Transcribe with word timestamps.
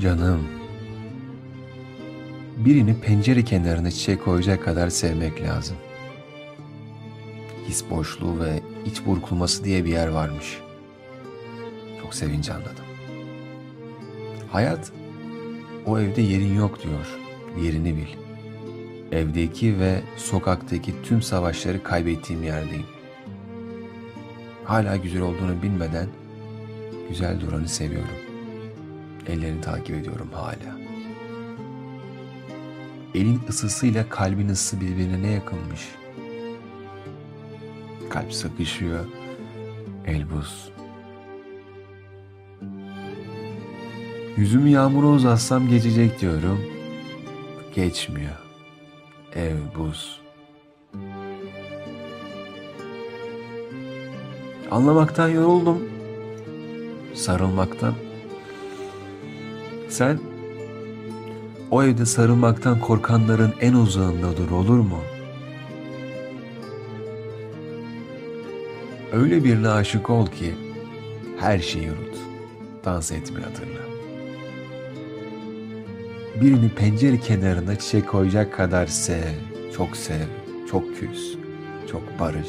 Canım. 0.00 0.48
Birini 2.56 3.00
pencere 3.00 3.44
kenarına 3.44 3.90
çiçek 3.90 4.24
koyacak 4.24 4.64
kadar 4.64 4.90
sevmek 4.90 5.42
lazım. 5.42 5.76
His 7.68 7.90
boşluğu 7.90 8.40
ve 8.40 8.60
iç 8.86 9.06
burkulması 9.06 9.64
diye 9.64 9.84
bir 9.84 9.90
yer 9.90 10.08
varmış. 10.08 10.58
Çok 12.02 12.14
sevince 12.14 12.52
anladım. 12.52 12.84
Hayat 14.52 14.92
o 15.86 15.98
evde 15.98 16.22
yerin 16.22 16.56
yok 16.56 16.82
diyor. 16.82 17.18
Yerini 17.64 17.96
bil. 17.96 18.16
Evdeki 19.12 19.78
ve 19.78 20.00
sokaktaki 20.16 21.02
tüm 21.02 21.22
savaşları 21.22 21.82
kaybettiğim 21.82 22.42
yerdeyim. 22.42 22.86
Hala 24.64 24.96
güzel 24.96 25.22
olduğunu 25.22 25.62
bilmeden 25.62 26.06
güzel 27.08 27.40
duranı 27.40 27.68
seviyorum. 27.68 28.27
Ellerini 29.28 29.60
takip 29.60 29.96
ediyorum 29.96 30.28
hala. 30.32 30.78
Elin 33.14 33.40
ısısıyla 33.48 34.08
kalbin 34.08 34.48
ısısı 34.48 34.80
birbirine 34.80 35.22
ne 35.22 35.30
yakınmış. 35.30 35.88
Kalp 38.10 38.32
sıkışıyor, 38.32 39.04
el 40.06 40.30
buz. 40.30 40.72
Yüzümü 44.36 44.68
yağmura 44.68 45.06
uzatsam 45.06 45.68
geçecek 45.68 46.20
diyorum. 46.20 46.60
Geçmiyor. 47.74 48.36
Ev 49.34 49.56
buz. 49.78 50.20
Anlamaktan 54.70 55.28
yoruldum. 55.28 55.88
Sarılmaktan. 57.14 57.94
Sen 59.88 60.18
o 61.70 61.82
evde 61.82 62.06
sarılmaktan 62.06 62.80
korkanların 62.80 63.52
en 63.60 63.72
uzağında 63.72 64.36
dur 64.36 64.50
olur 64.50 64.78
mu? 64.78 64.98
Öyle 69.12 69.44
birine 69.44 69.68
aşık 69.68 70.10
ol 70.10 70.26
ki 70.26 70.54
her 71.38 71.58
şeyi 71.58 71.90
unut. 71.90 72.16
Dans 72.84 73.12
etmeyi 73.12 73.44
hatırla. 73.44 73.78
Birini 76.40 76.68
pencere 76.68 77.20
kenarına 77.20 77.78
çiçek 77.78 78.08
koyacak 78.08 78.52
kadar 78.52 78.86
sev, 78.86 79.34
çok 79.76 79.96
sev, 79.96 80.26
çok 80.70 80.96
küs, 80.96 81.34
çok 81.90 82.02
barış. 82.20 82.48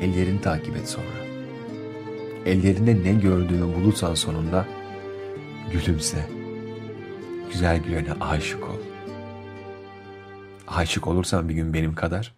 Ellerini 0.00 0.40
takip 0.40 0.76
et 0.76 0.88
sonra. 0.88 1.26
Ellerinde 2.46 2.96
ne 3.04 3.12
gördüğünü 3.12 3.74
bulursan 3.74 4.14
sonunda 4.14 4.66
gülümse. 5.72 6.30
Güzel 7.52 7.82
gülene 7.82 8.12
aşık 8.20 8.64
ol. 8.64 8.80
Aşık 10.68 11.06
olursan 11.06 11.48
bir 11.48 11.54
gün 11.54 11.74
benim 11.74 11.94
kadar 11.94 12.34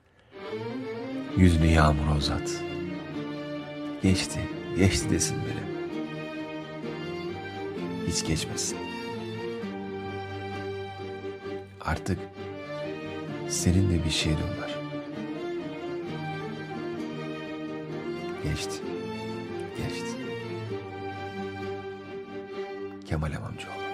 yüzünü 1.36 1.66
yağmura 1.66 2.16
uzat. 2.16 2.62
Geçti, 4.02 4.40
geçti 4.78 5.10
desin 5.10 5.36
biri. 5.36 5.78
Hiç 8.08 8.26
geçmesin. 8.26 8.78
Artık 11.80 12.18
senin 13.48 13.90
de 13.90 14.04
bir 14.04 14.10
şeyin 14.10 14.36
var. 14.38 14.78
Geçti. 18.44 18.82
Geçti. 19.76 20.07
Kemal 23.08 23.32
Amamcıoğlu. 23.36 23.87